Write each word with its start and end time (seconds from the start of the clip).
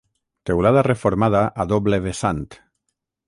Teulada 0.49 0.81
reformada 0.91 1.43
a 1.63 1.67
doble 1.73 2.01
vessant. 2.07 2.43